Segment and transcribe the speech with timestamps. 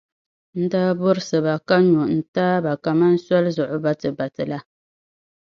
[0.59, 4.59] N daa burisi ba ka no n-taai ba kaman soli zuɣu batibati la.